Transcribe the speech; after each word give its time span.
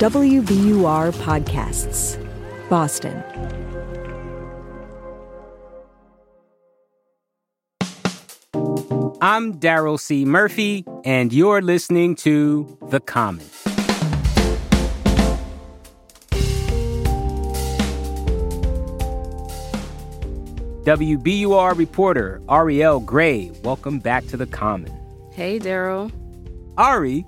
WBUR 0.00 1.12
Podcasts, 1.12 2.16
Boston. 2.70 3.22
I'm 9.20 9.60
Daryl 9.60 10.00
C. 10.00 10.24
Murphy, 10.24 10.86
and 11.04 11.34
you're 11.34 11.60
listening 11.60 12.14
to 12.14 12.78
The 12.88 13.00
Common. 13.00 13.44
WBUR 20.86 21.76
reporter 21.76 22.40
Arielle 22.46 23.04
Gray, 23.04 23.50
welcome 23.62 23.98
back 23.98 24.26
to 24.28 24.38
The 24.38 24.46
Common. 24.46 24.90
Hey, 25.34 25.58
Daryl. 25.58 26.10
Ari, 26.78 27.26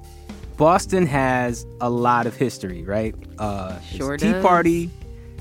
Boston 0.62 1.06
has 1.06 1.66
a 1.80 1.90
lot 1.90 2.24
of 2.24 2.36
history, 2.36 2.84
right? 2.84 3.16
Uh, 3.36 3.80
sure 3.80 4.16
Tea 4.16 4.30
does. 4.30 4.44
Party, 4.44 4.88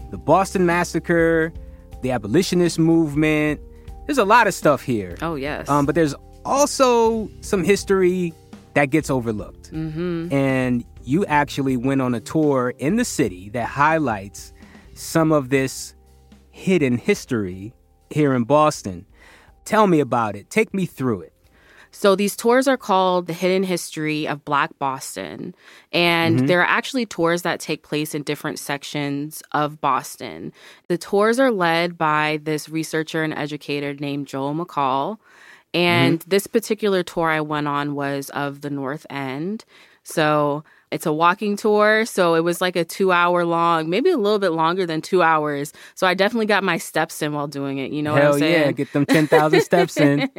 the 0.09 0.17
Boston 0.17 0.66
Massacre, 0.66 1.53
the 2.02 2.09
abolitionist 2.09 2.80
movement. 2.80 3.61
There's 4.07 4.17
a 4.17 4.25
lot 4.25 4.47
of 4.47 4.55
stuff 4.55 4.81
here. 4.81 5.16
Oh, 5.21 5.35
yes. 5.35 5.70
Um, 5.70 5.85
but 5.85 5.94
there's 5.94 6.16
also 6.44 7.30
some 7.41 7.63
history 7.63 8.34
that 8.73 8.85
gets 8.85 9.11
overlooked. 9.11 9.71
mm-hmm. 9.71 10.34
And 10.34 10.84
you 11.03 11.23
actually 11.27 11.77
went 11.77 12.02
on 12.02 12.16
a 12.16 12.19
tour 12.19 12.73
in 12.80 12.95
the 12.95 13.05
city 13.05 13.49
that 13.49 13.67
highlights 13.67 14.53
some 14.95 15.31
of 15.31 15.49
this 15.49 15.94
hidden 16.49 16.97
history 16.97 17.75
here 18.09 18.33
in 18.33 18.44
Boston. 18.44 19.05
Tell 19.66 19.85
me 19.85 19.99
about 19.99 20.35
it. 20.35 20.49
Take 20.49 20.73
me 20.73 20.88
through 20.88 21.22
it. 21.22 21.33
So 21.91 22.16
these 22.16 22.36
tours 22.36 22.68
are 22.68 22.77
called 22.77 23.27
The 23.27 23.34
Hidden 23.34 23.63
History 23.63 24.27
of 24.27 24.45
Black 24.45 24.77
Boston. 24.80 25.54
And 25.91 26.40
Mhm. 26.40 26.48
there 26.48 26.62
are 26.62 26.67
actually 26.67 27.05
tours 27.05 27.41
that 27.44 27.59
take 27.59 27.84
place 27.84 28.16
in 28.16 28.23
different 28.23 28.59
sections 28.59 29.44
of 29.52 29.81
Boston. 29.81 30.53
The 30.88 30.98
tours 30.98 31.39
are 31.39 31.52
led 31.52 31.98
by 31.98 32.39
this 32.44 32.70
researcher 32.70 33.23
and 33.23 33.33
educator 33.33 33.94
named 33.94 34.28
Joel 34.28 34.56
Mackall. 34.56 35.17
And 35.73 36.23
this 36.28 36.48
particular 36.48 37.03
tour 37.03 37.30
I 37.30 37.42
went 37.42 37.67
on 37.67 37.95
was 37.95 38.30
of 38.31 38.61
the 38.61 38.70
North 38.70 39.05
End. 39.09 39.64
So 40.03 40.64
it's 40.92 41.06
a 41.06 41.14
walking 41.14 41.56
tour. 41.56 42.06
So 42.06 42.36
it 42.36 42.42
was 42.42 42.59
like 42.59 42.75
a 42.75 42.84
two 42.84 43.11
hour 43.11 43.45
long, 43.45 43.89
maybe 43.89 44.09
a 44.09 44.17
little 44.17 44.39
bit 44.39 44.52
longer 44.52 44.86
than 44.86 45.02
two 45.02 45.22
hours. 45.23 45.72
So 45.95 46.06
I 46.06 46.14
definitely 46.14 46.48
got 46.48 46.64
my 46.64 46.78
steps 46.78 47.22
in 47.22 47.33
while 47.33 47.48
doing 47.48 47.78
it. 47.78 47.92
You 47.92 48.03
know 48.03 48.14
Hell 48.14 48.31
what 48.31 48.33
I'm 48.36 48.39
saying? 48.39 48.61
yeah, 48.61 48.72
get 48.72 48.92
them 48.94 49.06
10,000 49.06 49.61
steps 49.61 49.98
in. 49.98 50.30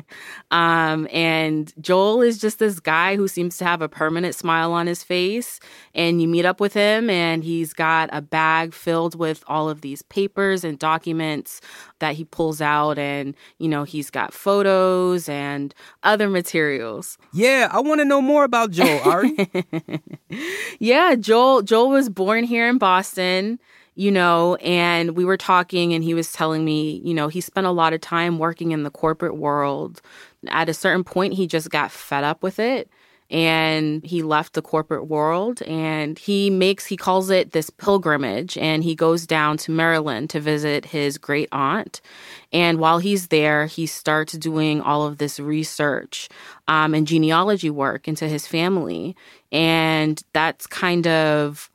um, 0.50 1.08
and 1.12 1.72
Joel 1.80 2.22
is 2.22 2.38
just 2.38 2.58
this 2.60 2.78
guy 2.78 3.16
who 3.16 3.26
seems 3.26 3.58
to 3.58 3.64
have 3.64 3.82
a 3.82 3.88
permanent 3.88 4.34
smile 4.34 4.72
on 4.72 4.86
his 4.86 5.02
face. 5.02 5.58
And 5.94 6.22
you 6.22 6.28
meet 6.28 6.44
up 6.44 6.60
with 6.60 6.74
him, 6.74 7.10
and 7.10 7.42
he's 7.42 7.72
got 7.72 8.08
a 8.12 8.22
bag 8.22 8.74
filled 8.74 9.18
with 9.18 9.42
all 9.48 9.68
of 9.68 9.80
these 9.80 10.02
papers 10.02 10.62
and 10.62 10.78
documents 10.78 11.60
that 11.98 12.14
he 12.14 12.24
pulls 12.24 12.60
out. 12.60 12.98
And, 12.98 13.34
you 13.58 13.68
know, 13.68 13.84
he's 13.84 14.10
got 14.10 14.32
photos 14.32 15.28
and 15.28 15.74
other 16.02 16.28
materials. 16.28 17.18
Yeah, 17.32 17.68
I 17.70 17.80
want 17.80 18.00
to 18.00 18.04
know 18.04 18.20
more 18.20 18.44
about 18.44 18.70
Joel, 18.70 19.00
Ari. 19.04 19.50
yeah, 20.78 21.14
Joel 21.14 21.62
Joel 21.62 21.90
was 21.90 22.08
born 22.08 22.44
here 22.44 22.68
in 22.68 22.78
Boston, 22.78 23.58
you 23.94 24.10
know, 24.10 24.56
and 24.56 25.16
we 25.16 25.24
were 25.24 25.36
talking 25.36 25.92
and 25.92 26.04
he 26.04 26.14
was 26.14 26.32
telling 26.32 26.64
me, 26.64 27.00
you 27.04 27.14
know, 27.14 27.28
he 27.28 27.40
spent 27.40 27.66
a 27.66 27.72
lot 27.72 27.92
of 27.92 28.00
time 28.00 28.38
working 28.38 28.72
in 28.72 28.82
the 28.82 28.90
corporate 28.90 29.36
world. 29.36 30.00
At 30.48 30.68
a 30.68 30.74
certain 30.74 31.02
point 31.02 31.34
he 31.34 31.46
just 31.46 31.70
got 31.70 31.90
fed 31.90 32.22
up 32.22 32.42
with 32.42 32.58
it 32.58 32.90
and 33.30 34.04
he 34.04 34.22
left 34.22 34.52
the 34.52 34.62
corporate 34.62 35.08
world 35.08 35.62
and 35.62 36.18
he 36.18 36.48
makes 36.48 36.86
he 36.86 36.96
calls 36.96 37.28
it 37.30 37.52
this 37.52 37.70
pilgrimage 37.70 38.56
and 38.56 38.84
he 38.84 38.94
goes 38.94 39.26
down 39.26 39.56
to 39.56 39.72
Maryland 39.72 40.30
to 40.30 40.40
visit 40.40 40.86
his 40.86 41.18
great 41.18 41.48
aunt. 41.50 42.00
And 42.52 42.78
while 42.78 42.98
he's 42.98 43.28
there 43.28 43.66
he 43.66 43.86
starts 43.86 44.34
doing 44.34 44.80
all 44.80 45.06
of 45.06 45.18
this 45.18 45.40
research 45.40 46.28
um, 46.68 46.94
and 46.94 47.06
genealogy 47.06 47.70
work 47.70 48.06
into 48.06 48.28
his 48.28 48.46
family. 48.46 49.16
And 49.50 50.22
that's 50.32 50.66
kind 50.66 51.06
of 51.06 51.70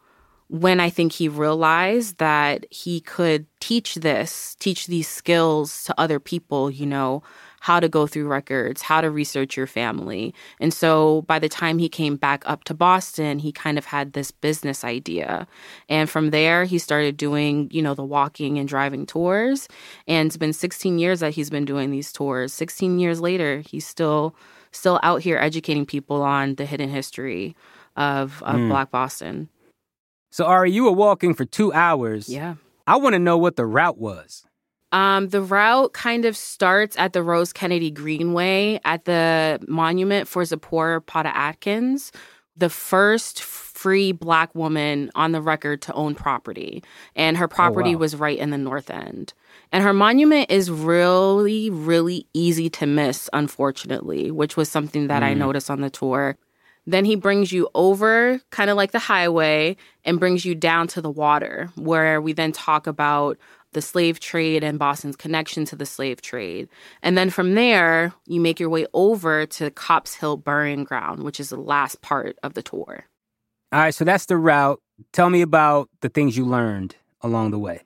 when 0.52 0.82
I 0.82 0.90
think 0.90 1.14
he 1.14 1.30
realized 1.30 2.18
that 2.18 2.66
he 2.70 3.00
could 3.00 3.48
teach 3.62 3.96
this, 3.96 4.56
teach 4.60 4.88
these 4.88 5.08
skills 5.08 5.86
to 5.86 5.96
other 5.98 6.20
people, 6.20 6.70
you 6.70 6.86
know, 6.86 7.24
how 7.62 7.80
to 7.80 7.88
go 7.88 8.08
through 8.08 8.28
records, 8.28 8.82
how 8.82 9.02
to 9.02 9.10
research 9.12 9.56
your 9.56 9.68
family. 9.68 10.34
And 10.60 10.74
so 10.74 11.22
by 11.28 11.38
the 11.38 11.48
time 11.48 11.78
he 11.78 11.88
came 11.90 12.16
back 12.16 12.44
up 12.50 12.64
to 12.66 12.74
Boston, 12.74 13.38
he 13.38 13.52
kind 13.52 13.78
of 13.78 13.86
had 13.86 14.14
this 14.14 14.32
business 14.32 14.84
idea. 14.84 15.48
And 15.88 16.10
from 16.10 16.32
there, 16.32 16.66
he 16.66 16.80
started 16.80 17.18
doing, 17.18 17.70
you 17.72 17.84
know, 17.84 17.94
the 17.94 18.04
walking 18.04 18.58
and 18.58 18.68
driving 18.68 19.06
tours. 19.06 19.68
And 20.08 20.26
it's 20.26 20.38
been 20.38 20.54
16 20.54 20.98
years 20.98 21.20
that 21.20 21.34
he's 21.36 21.52
been 21.52 21.66
doing 21.66 21.92
these 21.92 22.12
tours. 22.12 22.52
16 22.52 22.98
years 23.00 23.22
later, 23.22 23.60
he's 23.62 23.86
still 23.88 24.36
still 24.72 25.00
out 25.04 25.22
here 25.22 25.38
educating 25.38 25.86
people 25.86 26.24
on 26.24 26.56
the 26.56 26.66
hidden 26.66 26.90
history 26.90 27.56
of, 27.96 28.42
of 28.44 28.56
Mm. 28.56 28.70
Black 28.70 28.90
Boston. 28.90 29.50
So, 30.32 30.46
Ari, 30.46 30.72
you 30.72 30.86
were 30.86 30.94
walking 30.94 31.34
for 31.36 31.46
two 31.46 31.72
hours. 31.74 32.28
Yeah. 32.30 32.56
I 32.88 32.96
want 32.96 33.14
to 33.14 33.20
know 33.20 33.38
what 33.38 33.56
the 33.56 33.66
route 33.66 33.98
was. 33.98 34.46
Um, 34.92 35.30
the 35.30 35.42
route 35.42 35.94
kind 35.94 36.26
of 36.26 36.36
starts 36.36 36.98
at 36.98 37.14
the 37.14 37.24
Rose 37.24 37.54
Kennedy 37.54 37.92
Greenway 37.92 38.80
at 38.84 39.06
the 39.06 39.60
monument 39.68 40.28
for 40.28 40.44
Zipporah 40.44 41.02
Potter 41.02 41.32
Atkins, 41.34 42.12
the 42.58 42.70
first 42.70 43.42
free 43.42 44.12
black 44.12 44.54
woman 44.54 45.10
on 45.16 45.32
the 45.32 45.42
record 45.42 45.82
to 45.84 45.94
own 45.94 46.14
property. 46.14 46.84
And 47.16 47.38
her 47.38 47.48
property 47.48 47.96
wow. 47.96 48.02
was 48.02 48.16
right 48.16 48.38
in 48.38 48.50
the 48.52 48.58
North 48.58 48.90
End. 48.90 49.34
And 49.72 49.84
her 49.84 49.94
monument 49.94 50.52
is 50.52 50.70
really, 50.70 51.70
really 51.70 52.28
easy 52.34 52.70
to 52.72 52.86
miss, 52.86 53.30
unfortunately, 53.32 54.30
which 54.30 54.58
was 54.58 54.70
something 54.70 55.08
that 55.08 55.24
I 55.24 55.34
Mm. 55.34 55.38
noticed 55.38 55.72
on 55.72 55.82
the 55.82 55.90
tour. 55.90 56.38
Then 56.86 57.06
he 57.06 57.16
brings 57.16 57.52
you 57.52 57.70
over, 57.74 58.42
kind 58.50 58.70
of 58.70 58.76
like 58.76 58.92
the 58.92 59.00
highway, 59.00 59.78
and 60.04 60.20
brings 60.20 60.46
you 60.46 60.54
down 60.56 60.88
to 60.88 61.02
the 61.02 61.12
water, 61.12 61.70
where 61.76 62.20
we 62.20 62.34
then 62.34 62.52
talk 62.52 62.88
about 62.88 63.38
the 63.74 63.82
slave 63.82 64.20
trade 64.20 64.64
and 64.64 64.78
Boston's 64.78 65.16
connection 65.16 65.66
to 65.66 65.76
the 65.76 65.86
slave 65.86 66.22
trade. 66.22 66.68
And 67.02 67.18
then 67.18 67.30
from 67.30 67.56
there, 67.56 68.14
you 68.26 68.42
make 68.42 68.60
your 68.60 68.70
way 68.70 68.86
over 68.94 69.46
to 69.46 69.72
Copp's 69.72 70.16
Hill 70.16 70.38
Burying 70.38 70.84
Ground, 70.84 71.24
which 71.24 71.40
is 71.40 71.50
the 71.50 71.58
last 71.58 72.02
part 72.02 72.38
of 72.44 72.54
the 72.54 72.62
tour. 72.62 73.06
All 73.72 73.80
right, 73.80 73.96
so 73.96 74.04
that's 74.04 74.26
the 74.26 74.38
route. 74.38 74.82
Tell 75.14 75.30
me 75.30 75.42
about 75.42 75.90
the 76.02 76.10
things 76.10 76.36
you 76.36 76.46
learned 76.46 76.96
along 77.22 77.52
the 77.52 77.60
way. 77.60 77.82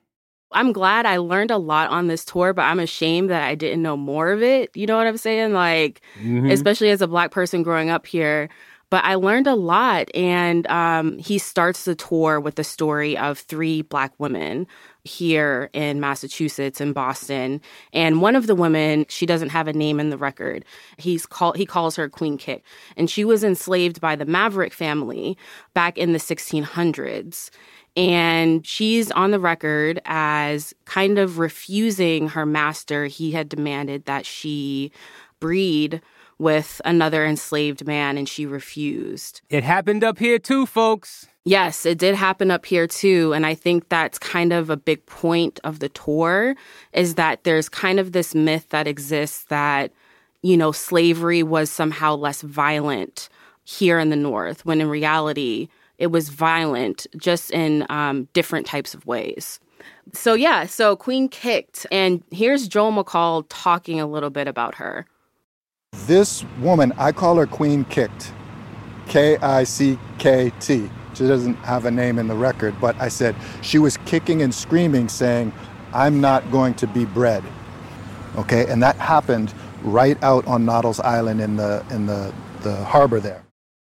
I'm 0.52 0.72
glad 0.72 1.06
I 1.06 1.18
learned 1.18 1.50
a 1.50 1.58
lot 1.58 1.90
on 1.90 2.06
this 2.06 2.24
tour, 2.24 2.52
but 2.52 2.62
I'm 2.62 2.80
ashamed 2.80 3.30
that 3.30 3.42
I 3.42 3.54
didn't 3.54 3.82
know 3.82 3.96
more 3.96 4.30
of 4.30 4.42
it. 4.42 4.70
You 4.74 4.86
know 4.86 4.96
what 4.96 5.06
I'm 5.06 5.16
saying? 5.18 5.52
Like, 5.52 6.00
Mhm. 6.20 6.50
especially 6.50 6.90
as 6.90 7.02
a 7.02 7.06
black 7.08 7.30
person 7.30 7.62
growing 7.62 7.90
up 7.90 8.06
here. 8.06 8.48
But 8.88 9.04
I 9.04 9.16
learned 9.16 9.46
a 9.46 9.54
lot. 9.54 10.08
And 10.14 10.66
um, 10.68 11.18
he 11.18 11.38
starts 11.38 11.84
the 11.84 11.94
tour 11.94 12.38
with 12.38 12.54
the 12.54 12.64
story 12.64 13.16
of 13.18 13.38
three 13.38 13.82
black 13.82 14.12
women 14.18 14.66
here 15.02 15.70
in 15.72 16.00
Massachusetts 16.00 16.80
and 16.80 16.94
Boston. 16.94 17.60
And 17.92 18.20
one 18.20 18.36
of 18.36 18.46
the 18.46 18.54
women, 18.54 19.06
she 19.08 19.26
doesn't 19.26 19.50
have 19.50 19.68
a 19.68 19.72
name 19.72 19.98
in 19.98 20.10
the 20.10 20.18
record. 20.18 20.64
He's 20.98 21.26
called 21.26 21.56
he 21.56 21.66
calls 21.66 21.96
her 21.96 22.08
Queen 22.08 22.38
Kick. 22.38 22.64
And 22.96 23.10
she 23.10 23.24
was 23.24 23.42
enslaved 23.42 24.00
by 24.00 24.16
the 24.16 24.26
Maverick 24.26 24.72
family 24.72 25.36
back 25.74 25.98
in 25.98 26.12
the 26.12 26.18
1600s. 26.18 27.50
And 27.96 28.66
she's 28.66 29.10
on 29.12 29.30
the 29.30 29.40
record 29.40 30.02
as 30.04 30.74
kind 30.84 31.18
of 31.18 31.38
refusing 31.38 32.28
her 32.28 32.44
master. 32.44 33.06
He 33.06 33.32
had 33.32 33.48
demanded 33.48 34.04
that 34.04 34.26
she 34.26 34.92
breed 35.40 36.02
with 36.38 36.80
another 36.84 37.24
enslaved 37.24 37.86
man, 37.86 38.18
and 38.18 38.28
she 38.28 38.46
refused. 38.46 39.40
It 39.48 39.64
happened 39.64 40.04
up 40.04 40.18
here 40.18 40.38
too, 40.38 40.66
folks. 40.66 41.26
Yes, 41.44 41.86
it 41.86 41.98
did 41.98 42.16
happen 42.16 42.50
up 42.50 42.66
here 42.66 42.86
too. 42.88 43.32
And 43.32 43.46
I 43.46 43.54
think 43.54 43.88
that's 43.88 44.18
kind 44.18 44.52
of 44.52 44.68
a 44.68 44.76
big 44.76 45.06
point 45.06 45.60
of 45.62 45.78
the 45.78 45.88
tour 45.88 46.56
is 46.92 47.14
that 47.14 47.44
there's 47.44 47.68
kind 47.68 48.00
of 48.00 48.12
this 48.12 48.34
myth 48.34 48.68
that 48.70 48.88
exists 48.88 49.44
that, 49.44 49.92
you 50.42 50.56
know, 50.56 50.72
slavery 50.72 51.44
was 51.44 51.70
somehow 51.70 52.16
less 52.16 52.42
violent 52.42 53.28
here 53.62 53.98
in 53.98 54.10
the 54.10 54.16
North, 54.16 54.66
when 54.66 54.80
in 54.80 54.88
reality, 54.88 55.68
it 55.98 56.08
was 56.08 56.28
violent 56.28 57.06
just 57.16 57.50
in 57.52 57.86
um, 57.90 58.28
different 58.32 58.66
types 58.66 58.92
of 58.92 59.06
ways. 59.06 59.60
So, 60.12 60.34
yeah, 60.34 60.66
so 60.66 60.96
Queen 60.96 61.28
Kickt. 61.28 61.86
And 61.90 62.22
here's 62.30 62.68
Joel 62.68 62.92
Mackall 62.92 63.46
talking 63.48 64.00
a 64.00 64.06
little 64.06 64.30
bit 64.30 64.48
about 64.48 64.74
her. 64.76 65.06
This 66.06 66.44
woman, 66.60 66.92
I 66.98 67.10
call 67.10 67.36
her 67.36 67.46
Queen 67.46 67.84
Kickt. 67.84 68.32
K 69.08 69.36
I 69.38 69.64
C 69.64 69.98
K 70.18 70.52
T. 70.60 70.90
She 71.14 71.26
doesn't 71.26 71.54
have 71.56 71.84
a 71.84 71.90
name 71.90 72.18
in 72.18 72.28
the 72.28 72.34
record, 72.34 72.80
but 72.80 73.00
I 73.00 73.08
said 73.08 73.34
she 73.62 73.78
was 73.78 73.96
kicking 73.98 74.42
and 74.42 74.54
screaming, 74.54 75.08
saying, 75.08 75.52
I'm 75.92 76.20
not 76.20 76.50
going 76.50 76.74
to 76.74 76.86
be 76.86 77.06
bred. 77.06 77.42
Okay, 78.36 78.66
and 78.66 78.82
that 78.82 78.96
happened 78.96 79.54
right 79.82 80.22
out 80.22 80.46
on 80.46 80.66
Noddle's 80.66 81.00
Island 81.00 81.40
in 81.40 81.56
the 81.56 81.84
in 81.90 82.06
the, 82.06 82.34
the 82.60 82.76
harbor 82.84 83.18
there. 83.20 83.45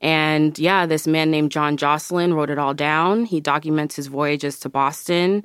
And 0.00 0.58
yeah, 0.58 0.86
this 0.86 1.06
man 1.06 1.30
named 1.30 1.50
John 1.50 1.76
Josselyn 1.76 2.34
wrote 2.34 2.50
it 2.50 2.58
all 2.58 2.74
down. 2.74 3.24
He 3.24 3.40
documents 3.40 3.96
his 3.96 4.06
voyages 4.06 4.60
to 4.60 4.68
Boston. 4.68 5.42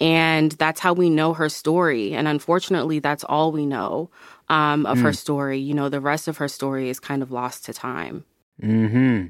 And 0.00 0.52
that's 0.52 0.80
how 0.80 0.92
we 0.92 1.10
know 1.10 1.32
her 1.34 1.48
story. 1.48 2.14
And 2.14 2.28
unfortunately, 2.28 3.00
that's 3.00 3.24
all 3.24 3.50
we 3.50 3.66
know 3.66 4.10
um, 4.48 4.86
of 4.86 4.98
mm. 4.98 5.02
her 5.02 5.12
story. 5.12 5.58
You 5.58 5.74
know, 5.74 5.88
the 5.88 6.00
rest 6.00 6.28
of 6.28 6.36
her 6.36 6.48
story 6.48 6.88
is 6.88 7.00
kind 7.00 7.22
of 7.22 7.30
lost 7.32 7.64
to 7.64 7.72
time. 7.72 8.24
Hmm. 8.60 9.26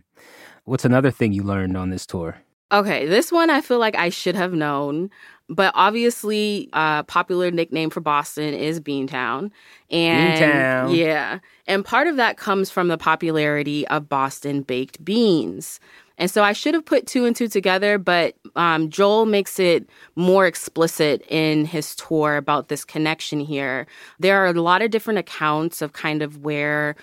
What's 0.65 0.85
another 0.85 1.11
thing 1.11 1.33
you 1.33 1.43
learned 1.43 1.77
on 1.77 1.91
this 1.91 2.07
tour? 2.07 2.39
Okay, 2.73 3.07
this 3.07 3.31
one 3.31 3.49
I 3.49 3.61
feel 3.61 3.79
like 3.79 3.95
I 3.95 4.09
should 4.09 4.35
have 4.35 4.53
known, 4.53 5.11
but 5.49 5.73
obviously, 5.75 6.69
a 6.73 6.77
uh, 6.77 7.03
popular 7.05 7.51
nickname 7.51 7.91
for 7.91 8.01
Boston 8.01 8.55
is 8.55 8.81
Beantown, 8.81 9.51
and 9.91 10.43
Beantown. 10.43 10.97
yeah, 10.97 11.39
and 11.67 11.85
part 11.85 12.09
of 12.09 12.17
that 12.17 12.37
comes 12.37 12.71
from 12.71 12.89
the 12.89 12.99
popularity 12.99 13.87
of 13.89 14.09
Boston 14.09 14.63
baked 14.63 15.05
beans. 15.05 15.81
And 16.19 16.31
so 16.31 16.43
I 16.43 16.53
should 16.53 16.73
have 16.75 16.85
put 16.85 17.07
two 17.07 17.27
and 17.27 17.37
two 17.37 17.49
together, 17.49 17.99
but 17.99 18.37
um, 18.57 18.89
Joel 18.89 19.27
makes 19.27 19.59
it 19.59 19.89
more 20.15 20.47
explicit 20.47 21.23
in 21.29 21.67
his 21.67 21.95
tour 21.95 22.37
about 22.37 22.69
this 22.69 22.85
connection 22.85 23.39
here. 23.39 23.87
There 24.19 24.39
are 24.43 24.47
a 24.47 24.61
lot 24.61 24.81
of 24.81 24.91
different 24.91 25.19
accounts 25.19 25.83
of 25.83 25.93
kind 25.93 26.23
of 26.23 26.39
where 26.39 26.97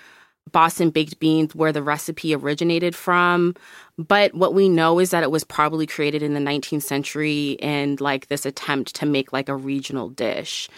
Boston 0.52 0.90
baked 0.90 1.18
beans, 1.18 1.54
where 1.54 1.72
the 1.72 1.82
recipe 1.82 2.34
originated 2.34 2.94
from. 2.94 3.54
But 3.96 4.34
what 4.34 4.54
we 4.54 4.68
know 4.68 4.98
is 4.98 5.10
that 5.10 5.22
it 5.22 5.30
was 5.30 5.44
probably 5.44 5.86
created 5.86 6.22
in 6.22 6.34
the 6.34 6.40
19th 6.40 6.82
century 6.82 7.56
and 7.60 8.00
like 8.00 8.28
this 8.28 8.44
attempt 8.44 8.94
to 8.96 9.06
make 9.06 9.32
like 9.32 9.48
a 9.48 9.56
regional 9.56 10.08
dish. 10.08 10.68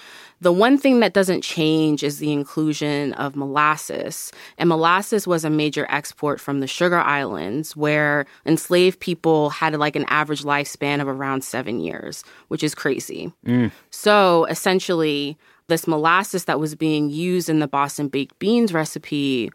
The 0.40 0.52
one 0.52 0.76
thing 0.76 1.00
that 1.00 1.14
doesn't 1.14 1.42
change 1.42 2.02
is 2.02 2.18
the 2.18 2.32
inclusion 2.32 3.14
of 3.14 3.36
molasses. 3.36 4.32
And 4.58 4.68
molasses 4.68 5.26
was 5.26 5.44
a 5.44 5.50
major 5.50 5.86
export 5.88 6.40
from 6.40 6.60
the 6.60 6.66
Sugar 6.66 6.98
Islands, 6.98 7.74
where 7.74 8.26
enslaved 8.44 9.00
people 9.00 9.48
had 9.48 9.74
like 9.78 9.96
an 9.96 10.04
average 10.08 10.42
lifespan 10.42 11.00
of 11.00 11.08
around 11.08 11.42
seven 11.42 11.80
years, 11.80 12.22
which 12.48 12.62
is 12.62 12.74
crazy. 12.74 13.32
Mm. 13.46 13.72
So 13.90 14.44
essentially, 14.46 15.38
this 15.68 15.86
molasses 15.86 16.44
that 16.44 16.60
was 16.60 16.74
being 16.74 17.10
used 17.10 17.48
in 17.48 17.58
the 17.58 17.68
Boston 17.68 18.08
baked 18.08 18.38
beans 18.38 18.72
recipe, 18.72 19.50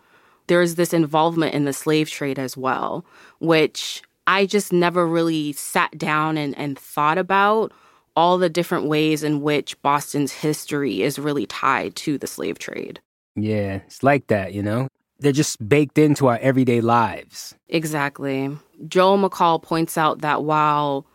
there's 0.47 0.75
this 0.75 0.93
involvement 0.93 1.53
in 1.53 1.65
the 1.65 1.73
slave 1.73 2.09
trade 2.09 2.37
as 2.39 2.57
well, 2.57 3.05
which 3.39 4.01
I 4.27 4.45
just 4.45 4.73
never 4.73 5.07
really 5.07 5.53
sat 5.53 5.97
down 5.97 6.37
and, 6.37 6.57
and 6.57 6.77
thought 6.77 7.17
about 7.17 7.71
all 8.15 8.37
the 8.37 8.49
different 8.49 8.87
ways 8.87 9.23
in 9.23 9.41
which 9.41 9.81
Boston's 9.81 10.31
history 10.31 11.01
is 11.01 11.17
really 11.17 11.45
tied 11.45 11.95
to 11.95 12.17
the 12.17 12.27
slave 12.27 12.59
trade. 12.59 12.99
Yeah, 13.35 13.75
it's 13.85 14.03
like 14.03 14.27
that, 14.27 14.53
you 14.53 14.61
know? 14.61 14.87
They're 15.19 15.31
just 15.31 15.67
baked 15.67 15.97
into 15.97 16.27
our 16.27 16.37
everyday 16.39 16.81
lives. 16.81 17.55
Exactly. 17.69 18.57
Joel 18.87 19.17
Mackall 19.17 19.61
points 19.61 19.97
out 19.97 20.19
that 20.21 20.43
while 20.43 21.05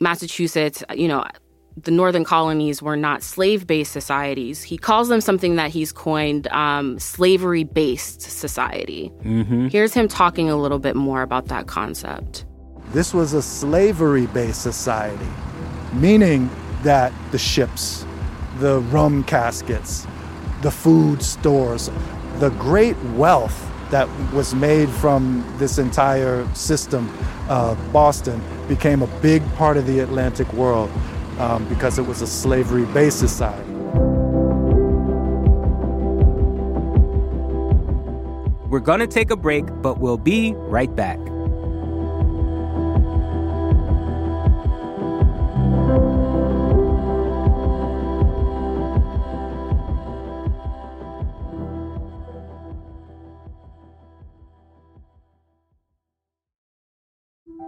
Massachusetts, 0.00 0.82
you 0.94 1.06
know, 1.06 1.24
the 1.76 1.90
northern 1.90 2.24
colonies 2.24 2.80
were 2.80 2.96
not 2.96 3.22
slave 3.22 3.66
based 3.66 3.92
societies. 3.92 4.62
He 4.62 4.78
calls 4.78 5.08
them 5.08 5.20
something 5.20 5.56
that 5.56 5.70
he's 5.70 5.92
coined 5.92 6.46
um, 6.48 6.98
slavery 6.98 7.64
based 7.64 8.22
society. 8.22 9.12
Mm-hmm. 9.22 9.68
Here's 9.68 9.92
him 9.92 10.08
talking 10.08 10.48
a 10.48 10.56
little 10.56 10.78
bit 10.78 10.96
more 10.96 11.22
about 11.22 11.48
that 11.48 11.66
concept. 11.66 12.46
This 12.92 13.12
was 13.12 13.34
a 13.34 13.42
slavery 13.42 14.26
based 14.26 14.62
society, 14.62 15.28
meaning 15.92 16.48
that 16.82 17.12
the 17.30 17.38
ships, 17.38 18.06
the 18.58 18.80
rum 18.80 19.24
caskets, 19.24 20.06
the 20.62 20.70
food 20.70 21.22
stores, 21.22 21.90
the 22.38 22.50
great 22.50 22.96
wealth 23.14 23.70
that 23.90 24.08
was 24.32 24.54
made 24.54 24.88
from 24.88 25.44
this 25.58 25.78
entire 25.78 26.46
system, 26.54 27.12
uh, 27.48 27.74
Boston, 27.92 28.40
became 28.66 29.02
a 29.02 29.06
big 29.20 29.42
part 29.54 29.76
of 29.76 29.86
the 29.86 30.00
Atlantic 30.00 30.50
world 30.54 30.90
um, 31.38 31.68
because 31.68 31.98
it 31.98 32.06
was 32.06 32.22
a 32.22 32.26
slavery 32.26 32.86
based 32.86 33.18
society. 33.18 33.72
We're 38.68 38.80
going 38.80 39.00
to 39.00 39.06
take 39.06 39.30
a 39.30 39.36
break, 39.36 39.64
but 39.80 39.98
we'll 39.98 40.18
be 40.18 40.52
right 40.54 40.94
back. 40.94 41.18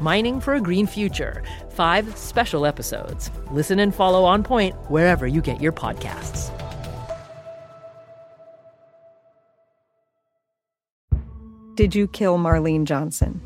Mining 0.00 0.40
for 0.40 0.54
a 0.54 0.60
Green 0.60 0.86
Future. 0.86 1.42
Five 1.70 2.16
special 2.16 2.64
episodes. 2.64 3.30
Listen 3.50 3.80
and 3.80 3.94
follow 3.94 4.24
On 4.24 4.42
Point 4.42 4.74
wherever 4.90 5.26
you 5.26 5.42
get 5.42 5.60
your 5.60 5.72
podcasts. 5.72 6.50
Did 11.74 11.94
you 11.94 12.08
kill 12.08 12.38
Marlene 12.38 12.84
Johnson? 12.84 13.40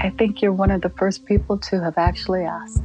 I 0.00 0.10
think 0.10 0.42
you're 0.42 0.52
one 0.52 0.70
of 0.70 0.82
the 0.82 0.90
first 0.90 1.24
people 1.24 1.56
to 1.58 1.82
have 1.82 1.96
actually 1.96 2.42
asked. 2.42 2.82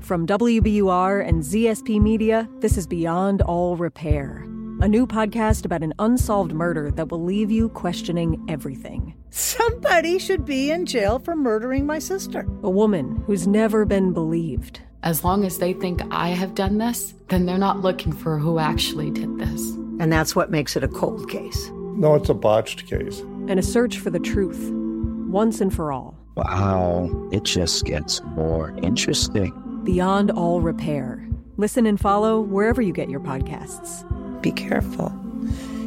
From 0.00 0.26
WBUR 0.26 1.26
and 1.26 1.42
ZSP 1.42 2.00
Media, 2.00 2.48
this 2.58 2.76
is 2.76 2.88
Beyond 2.88 3.42
All 3.42 3.76
Repair, 3.76 4.42
a 4.80 4.88
new 4.88 5.06
podcast 5.06 5.64
about 5.64 5.84
an 5.84 5.94
unsolved 6.00 6.52
murder 6.52 6.90
that 6.90 7.08
will 7.10 7.22
leave 7.22 7.52
you 7.52 7.68
questioning 7.68 8.44
everything. 8.48 9.14
Somebody 9.34 10.18
should 10.18 10.44
be 10.44 10.70
in 10.70 10.84
jail 10.84 11.18
for 11.18 11.34
murdering 11.34 11.86
my 11.86 11.98
sister. 11.98 12.46
A 12.62 12.68
woman 12.68 13.24
who's 13.26 13.46
never 13.46 13.86
been 13.86 14.12
believed. 14.12 14.82
As 15.02 15.24
long 15.24 15.46
as 15.46 15.56
they 15.56 15.72
think 15.72 16.02
I 16.10 16.28
have 16.28 16.54
done 16.54 16.76
this, 16.76 17.14
then 17.28 17.46
they're 17.46 17.56
not 17.56 17.80
looking 17.80 18.12
for 18.12 18.38
who 18.38 18.58
actually 18.58 19.10
did 19.10 19.38
this. 19.38 19.70
And 20.00 20.12
that's 20.12 20.36
what 20.36 20.50
makes 20.50 20.76
it 20.76 20.84
a 20.84 20.88
cold 20.88 21.30
case. 21.30 21.70
No, 21.72 22.14
it's 22.14 22.28
a 22.28 22.34
botched 22.34 22.86
case. 22.86 23.20
And 23.48 23.58
a 23.58 23.62
search 23.62 24.00
for 24.00 24.10
the 24.10 24.18
truth, 24.18 24.70
once 24.70 25.62
and 25.62 25.72
for 25.72 25.92
all. 25.92 26.14
Wow, 26.36 27.08
it 27.32 27.44
just 27.44 27.86
gets 27.86 28.22
more 28.36 28.74
interesting. 28.82 29.80
Beyond 29.82 30.30
all 30.30 30.60
repair. 30.60 31.26
Listen 31.56 31.86
and 31.86 31.98
follow 31.98 32.38
wherever 32.38 32.82
you 32.82 32.92
get 32.92 33.08
your 33.08 33.20
podcasts. 33.20 34.04
Be 34.42 34.52
careful. 34.52 35.10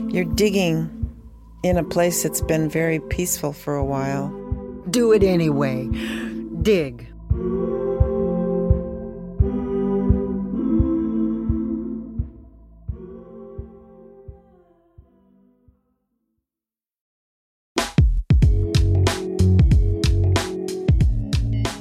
You're 0.10 0.25
digging 0.25 1.04
in 1.65 1.77
a 1.77 1.84
place 1.84 2.22
that's 2.22 2.41
been 2.41 2.69
very 2.69 3.00
peaceful 3.00 3.51
for 3.51 3.75
a 3.75 3.84
while. 3.84 4.29
Do 4.91 5.12
it 5.12 5.24
anyway. 5.24 5.88
Dig. 6.62 7.07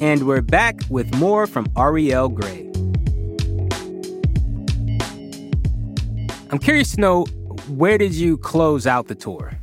And 0.01 0.27
we're 0.27 0.41
back 0.41 0.81
with 0.89 1.15
more 1.17 1.47
from 1.47 1.67
Arielle 1.77 2.33
Gray. 2.33 2.71
I'm 6.51 6.59
curious 6.59 6.95
to 6.95 7.01
know 7.03 7.25
where 7.69 7.99
did 7.99 8.15
you 8.15 8.39
close 8.39 8.87
out 8.87 9.09
the 9.09 9.15
tour? 9.15 9.59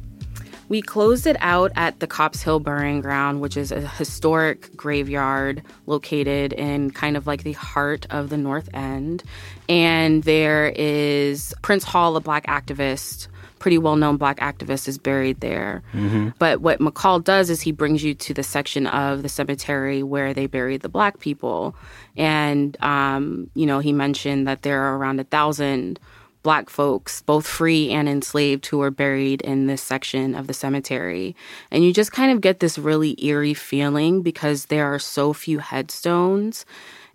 We 0.71 0.81
closed 0.81 1.27
it 1.27 1.35
out 1.41 1.73
at 1.75 1.99
the 1.99 2.07
Copp's 2.07 2.41
Hill 2.41 2.61
Burying 2.61 3.01
Ground, 3.01 3.41
which 3.41 3.57
is 3.57 3.73
a 3.73 3.81
historic 3.81 4.73
graveyard 4.73 5.63
located 5.85 6.53
in 6.53 6.91
kind 6.91 7.17
of 7.17 7.27
like 7.27 7.43
the 7.43 7.51
heart 7.51 8.07
of 8.09 8.29
the 8.29 8.37
North 8.37 8.69
End. 8.73 9.21
And 9.67 10.23
there 10.23 10.71
is 10.73 11.53
Prince 11.61 11.83
Hall, 11.83 12.15
a 12.15 12.21
black 12.21 12.47
activist 12.47 13.27
pretty 13.59 13.77
well 13.77 13.95
known 13.95 14.17
black 14.17 14.39
activist 14.39 14.87
is 14.87 14.97
buried 14.97 15.41
there. 15.41 15.83
Mm-hmm. 15.93 16.29
But 16.39 16.61
what 16.61 16.79
Mackall 16.79 17.23
does 17.23 17.49
is 17.49 17.61
he 17.61 17.71
brings 17.71 18.01
you 18.03 18.15
to 18.15 18.33
the 18.33 18.41
section 18.41 18.87
of 18.87 19.21
the 19.23 19.29
cemetery 19.29 20.01
where 20.03 20.33
they 20.33 20.47
buried 20.47 20.81
the 20.81 20.89
black 20.89 21.19
people. 21.19 21.75
And, 22.17 22.75
um, 22.81 23.51
you 23.53 23.67
know, 23.67 23.79
he 23.79 23.91
mentioned 23.91 24.47
that 24.47 24.63
there 24.63 24.81
are 24.81 24.97
around 24.97 25.19
a 25.19 25.25
thousand 25.25 25.99
black 26.43 26.69
folks, 26.69 27.21
both 27.21 27.47
free 27.47 27.91
and 27.91 28.09
enslaved, 28.09 28.65
who 28.67 28.81
are 28.81 28.91
buried 28.91 29.41
in 29.41 29.67
this 29.67 29.81
section 29.81 30.35
of 30.35 30.47
the 30.47 30.53
cemetery. 30.53 31.35
And 31.71 31.83
you 31.83 31.93
just 31.93 32.11
kind 32.11 32.31
of 32.31 32.41
get 32.41 32.59
this 32.59 32.77
really 32.77 33.15
eerie 33.23 33.53
feeling 33.53 34.21
because 34.21 34.65
there 34.65 34.93
are 34.93 34.99
so 34.99 35.33
few 35.33 35.59
headstones 35.59 36.65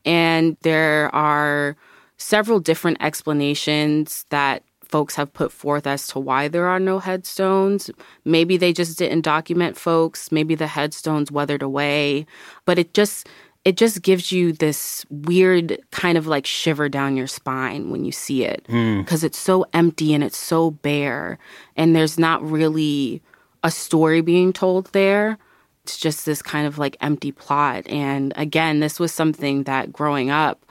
And 0.05 0.57
there 0.63 1.15
are 1.15 1.77
several 2.19 2.61
different 2.61 2.99
explanations 3.01 4.25
that 4.31 4.63
folks 4.85 5.17
have 5.17 5.33
put 5.35 5.53
forth 5.53 5.87
as 5.87 6.07
to 6.09 6.21
why 6.21 6.49
there 6.49 6.67
are 6.67 6.81
no 6.81 7.01
headstones. 7.01 7.91
Maybe 8.25 8.57
they 8.57 8.73
just 8.73 8.99
didn't 8.99 9.23
document 9.23 9.77
folks, 9.77 10.31
maybe 10.31 10.55
the 10.55 10.69
headstones 10.69 11.33
weathered 11.33 11.63
away, 11.63 12.27
but 12.67 12.79
it 12.79 12.95
just 12.95 13.29
it 13.67 13.77
just 13.77 14.03
gives 14.03 14.31
you 14.31 14.53
this 14.53 15.05
weird 15.11 15.79
kind 15.91 16.17
of 16.17 16.27
like 16.27 16.47
shiver 16.47 16.89
down 16.89 17.17
your 17.17 17.27
spine 17.27 17.91
when 17.91 18.05
you 18.05 18.13
see 18.13 18.45
it 18.45 18.63
because 18.67 19.23
mm. 19.23 19.25
it's 19.25 19.39
so 19.39 19.67
empty 19.73 20.15
and 20.15 20.23
it's 20.23 20.39
so 20.39 20.71
bare 20.71 21.39
and 21.77 21.95
there's 21.95 22.19
not 22.19 22.49
really 22.49 23.21
a 23.65 23.71
story 23.71 24.21
being 24.21 24.53
told 24.53 24.87
there 24.93 25.37
it's 25.83 25.99
just 25.99 26.25
this 26.27 26.43
kind 26.43 26.67
of 26.67 26.79
like 26.79 26.97
empty 27.01 27.33
plot 27.33 27.87
and 27.89 28.33
again 28.37 28.81
this 28.81 29.01
was 29.01 29.13
something 29.13 29.65
that 29.65 29.93
growing 29.93 30.31
up 30.31 30.67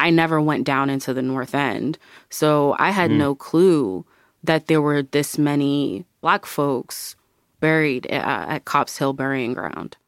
I 0.00 0.08
never 0.08 0.40
went 0.40 0.64
down 0.64 0.88
into 0.88 1.12
the 1.12 1.20
North 1.20 1.54
End. 1.54 1.98
So 2.30 2.74
I 2.78 2.90
had 2.90 3.10
mm. 3.10 3.18
no 3.18 3.34
clue 3.34 4.06
that 4.42 4.66
there 4.66 4.80
were 4.80 5.02
this 5.02 5.36
many 5.36 6.06
Black 6.22 6.46
folks 6.46 7.16
buried 7.60 8.06
uh, 8.06 8.46
at 8.48 8.64
Copp's 8.64 8.96
Hill 8.96 9.12
Burying 9.12 9.52
Ground. 9.52 9.98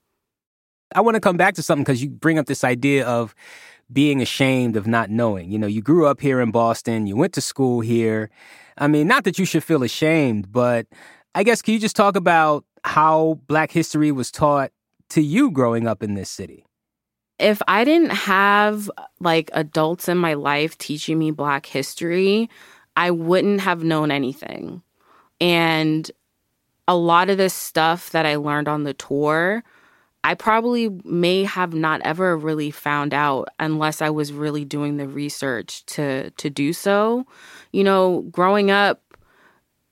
I 0.95 1.01
want 1.01 1.15
to 1.17 1.21
come 1.21 1.37
back 1.37 1.55
to 1.55 1.63
something 1.63 1.85
because 1.85 2.03
you 2.03 2.11
bring 2.11 2.39
up 2.39 2.47
this 2.47 2.65
idea 2.65 3.07
of 3.07 3.35
being 3.93 4.23
ashamed 4.23 4.77
of 4.77 4.87
not 4.87 5.11
knowing. 5.11 5.51
You 5.51 5.59
know, 5.59 5.67
you 5.67 5.83
grew 5.83 6.07
up 6.07 6.21
here 6.21 6.41
in 6.41 6.51
Boston, 6.51 7.07
you 7.07 7.17
went 7.17 7.35
to 7.35 7.41
school 7.41 7.81
here. 7.81 8.31
I 8.79 8.89
mean, 8.89 9.07
not 9.07 9.25
that 9.25 9.39
you 9.39 9.45
should 9.45 9.65
feel 9.65 9.83
ashamed, 9.83 10.51
but 10.51 10.87
I 11.35 11.43
guess 11.43 11.61
can 11.61 11.75
you 11.75 11.81
just 11.81 11.97
talk 11.97 12.17
about 12.17 12.65
how 12.85 13.41
Black 13.47 13.71
history 13.71 14.13
was 14.13 14.31
taught 14.31 14.73
to 15.11 15.21
you 15.21 15.51
growing 15.51 15.87
up 15.87 16.03
in 16.03 16.15
this 16.15 16.31
city? 16.31 16.65
if 17.43 17.61
I 17.67 17.85
didn't 17.85 18.11
have 18.11 18.91
like 19.21 19.51
adults 19.53 20.09
in 20.09 20.17
my 20.17 20.35
life 20.35 20.79
teaching 20.79 21.19
me 21.19 21.33
Black 21.33 21.67
history, 21.67 22.49
I 22.97 23.11
wouldn't 23.11 23.61
have 23.61 23.83
known 23.83 24.11
anything. 24.11 24.83
And 25.41 26.09
a 26.87 26.95
lot 26.95 27.31
of 27.31 27.39
this 27.39 27.53
stuff 27.53 28.11
that 28.11 28.27
I 28.27 28.37
learned 28.37 28.69
on 28.69 28.85
the 28.85 28.95
tour, 28.95 29.65
I 30.25 30.35
probably 30.35 30.89
may 31.05 31.45
have 31.45 31.75
not 31.75 32.01
ever 32.03 32.37
really 32.37 32.71
found 32.71 33.13
out 33.13 33.49
unless 33.59 34.01
I 34.01 34.11
was 34.11 34.33
really 34.33 34.65
doing 34.65 34.97
the 34.97 35.09
research 35.09 35.85
to 35.87 36.31
to 36.31 36.51
do 36.51 36.73
so. 36.73 37.27
You 37.73 37.83
know, 37.83 38.23
growing 38.31 38.71
up, 38.71 39.03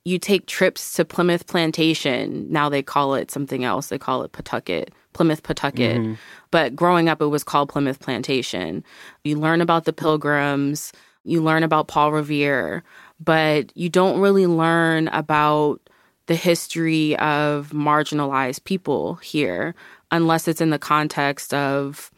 you 0.05 0.19
take 0.19 0.47
trips 0.47 0.93
to 0.95 1.05
Plymouth 1.05 1.47
Plantation. 1.47 2.47
Now 2.51 2.69
they 2.69 2.83
call 2.83 3.15
it 3.15 3.31
something 3.31 3.65
else. 3.65 3.89
They 3.89 3.99
call 3.99 4.23
it 4.23 4.33
Patuxet. 4.33 4.91
Plymouth 5.13 5.43
Patuxet. 5.43 5.97
Mm-hmm. 5.97 6.15
But 6.51 6.77
growing 6.77 7.09
up, 7.09 7.21
it 7.21 7.27
was 7.27 7.45
called 7.45 7.69
Plymouth 7.69 7.99
Plantation. 7.99 8.85
You 9.25 9.37
learn 9.37 9.61
about 9.61 9.85
the 9.85 9.93
Pilgrims, 9.93 10.93
you 11.25 11.43
learn 11.43 11.65
about 11.65 11.89
Paul 11.89 12.13
Revere, 12.13 12.85
but 13.19 13.77
you 13.77 13.89
don't 13.89 14.21
really 14.21 14.47
learn 14.47 15.09
about 15.09 15.81
the 16.27 16.37
history 16.37 17.17
of 17.17 17.71
marginalized 17.71 18.63
people 18.63 19.17
here 19.17 19.75
unless 20.11 20.49
it's 20.49 20.61
in 20.61 20.71
the 20.71 20.79
context 20.79 21.55
of 21.55 22.11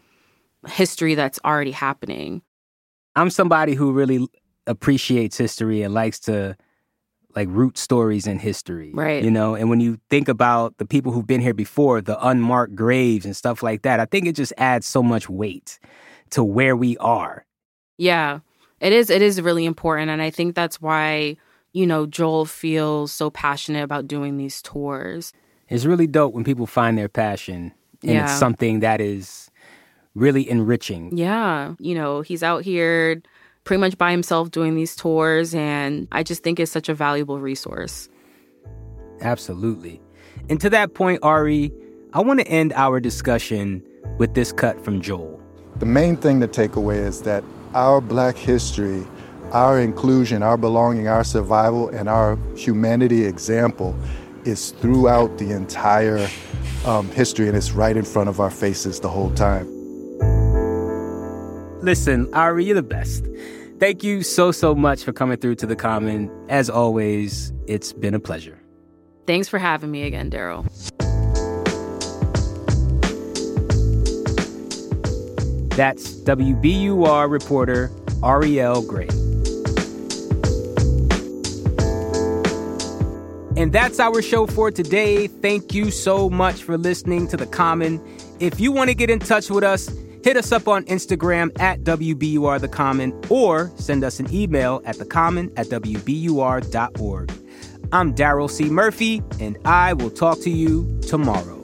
history 0.67 1.15
that's 1.15 1.39
already 1.45 1.71
happening. 1.71 2.43
I'm 3.17 3.31
somebody 3.31 3.75
who 3.75 3.93
really 3.93 4.29
appreciates 4.67 5.37
history 5.37 5.83
and 5.83 5.93
likes 5.93 6.21
to 6.21 6.57
like 7.35 7.49
root 7.51 7.79
stories 7.79 8.27
in 8.27 8.39
history. 8.39 8.93
Right. 8.95 9.23
You 9.23 9.31
know, 9.31 9.55
and 9.55 9.71
when 9.71 9.81
you 9.81 9.99
think 10.11 10.29
about 10.29 10.77
the 10.79 10.87
people 10.87 11.13
who've 11.13 11.27
been 11.27 11.41
here 11.41 11.55
before, 11.55 12.01
the 12.01 12.25
unmarked 12.27 12.75
graves 12.75 13.25
and 13.25 13.37
stuff 13.37 13.63
like 13.63 13.83
that, 13.83 14.01
I 14.01 14.05
think 14.05 14.27
it 14.27 14.37
just 14.37 14.53
adds 14.59 14.87
so 14.87 15.03
much 15.03 15.29
weight 15.29 15.79
to 16.31 16.45
where 16.45 16.77
we 16.77 16.97
are. 16.99 17.47
Yeah. 17.99 18.41
It 18.81 18.93
is 18.93 19.11
it 19.11 19.23
is 19.23 19.41
really 19.41 19.65
important 19.65 20.11
and 20.11 20.21
I 20.21 20.31
think 20.31 20.55
that's 20.55 20.81
why, 20.81 21.37
you 21.73 21.87
know, 21.87 22.07
Joel 22.07 22.47
feels 22.47 23.13
so 23.13 23.31
passionate 23.31 23.83
about 23.83 24.07
doing 24.07 24.37
these 24.37 24.61
tours. 24.61 25.33
It's 25.69 25.87
really 25.87 26.07
dope 26.07 26.35
when 26.35 26.45
people 26.45 26.67
find 26.67 26.99
their 26.99 27.09
passion 27.09 27.73
and 28.03 28.13
yeah. 28.13 28.25
it's 28.25 28.39
something 28.39 28.81
that 28.81 29.01
is 29.01 29.51
really 30.15 30.49
enriching. 30.49 31.17
Yeah. 31.17 31.75
You 31.79 31.95
know, 31.95 32.21
he's 32.21 32.43
out 32.43 32.65
here 32.65 33.23
pretty 33.65 33.81
much 33.81 33.97
by 33.97 34.11
himself 34.11 34.51
doing 34.51 34.75
these 34.75 34.97
tours. 34.97 35.55
And 35.55 36.09
I 36.13 36.23
just 36.23 36.43
think 36.43 36.61
it's 36.61 36.73
such 36.73 36.89
a 36.89 36.95
valuable 36.95 37.41
resource. 37.41 38.09
Absolutely. 39.21 40.01
And 40.49 40.61
to 40.61 40.71
that 40.71 40.95
point, 40.95 41.21
Ari, 41.23 41.73
I 42.13 42.21
want 42.21 42.41
to 42.41 42.49
end 42.49 42.73
our 42.75 43.01
discussion 43.01 43.83
with 44.19 44.35
this 44.35 44.53
cut 44.53 44.85
from 44.85 45.01
Joel. 45.01 45.41
The 45.77 45.87
main 45.87 46.17
thing 46.17 46.41
to 46.41 46.47
take 46.47 46.77
away 46.77 46.99
is 46.99 47.23
that 47.23 47.45
our 47.75 48.01
black 48.01 48.37
history, 48.37 49.07
our 49.53 49.81
inclusion, 49.81 50.43
our 50.43 50.57
belonging, 50.57 51.09
our 51.09 51.25
survival, 51.25 51.89
and 51.89 52.09
our 52.09 52.37
humanity 52.57 53.25
example 53.25 53.97
is 54.45 54.71
throughout 54.73 55.39
the 55.39 55.53
entire 55.53 56.29
um, 56.85 57.09
history 57.11 57.49
and 57.49 57.57
it's 57.57 57.73
right 57.73 57.97
in 57.97 58.05
front 58.05 58.29
of 58.29 58.41
our 58.41 58.51
faces 58.51 59.01
the 59.01 59.09
whole 59.09 59.31
time. 59.35 59.69
Listen, 61.81 62.33
Ari, 62.33 62.65
you're 62.65 62.75
the 62.75 62.83
best. 62.83 63.27
Thank 63.81 64.05
you 64.05 64.23
so, 64.23 64.53
so 64.53 64.75
much 64.75 65.03
for 65.03 65.13
coming 65.13 65.37
through 65.37 65.57
to 65.57 65.67
the 65.67 65.75
Common. 65.75 66.31
As 66.49 66.71
always, 66.71 67.53
it's 67.67 67.93
been 67.93 68.15
a 68.15 68.21
pleasure. 68.21 68.59
Thanks 69.27 69.49
for 69.49 69.59
having 69.59 69.91
me 69.91 70.05
again, 70.05 70.31
Daryl. 70.31 70.65
That's 75.77 76.13
WBUR 76.13 77.31
reporter 77.31 77.89
Arielle 78.21 78.87
Gray. 78.87 79.09
And 83.62 83.73
that's 83.73 84.00
our 84.00 84.21
show 84.21 84.49
for 84.49 84.73
today. 84.73 85.28
Thank 85.28 85.73
you 85.73 85.92
so 85.92 86.28
much 86.28 86.64
for 86.64 86.76
listening 86.76 87.28
to 87.28 87.37
The 87.37 87.47
Common. 87.47 88.02
If 88.40 88.59
you 88.59 88.73
want 88.73 88.90
to 88.90 88.95
get 88.95 89.09
in 89.09 89.21
touch 89.21 89.50
with 89.50 89.62
us, 89.62 89.88
Hit 90.25 90.37
us 90.37 90.52
up 90.52 90.69
on 90.69 90.85
Instagram 90.85 91.50
at 91.61 91.81
WBUR 91.81 92.61
The 92.61 92.69
Common 92.69 93.12
or 93.28 93.73
send 93.75 94.04
us 94.04 94.21
an 94.21 94.33
email 94.33 94.81
at 94.85 94.97
thecommon 94.97 95.52
at 95.57 95.66
WBUR.org. 95.66 97.33
I'm 97.90 98.14
Daryl 98.14 98.49
C. 98.49 98.66
Murphy, 98.66 99.21
and 99.40 99.59
I 99.64 99.95
will 99.95 100.11
talk 100.11 100.38
to 100.42 100.50
you 100.50 101.00
tomorrow. 101.09 101.62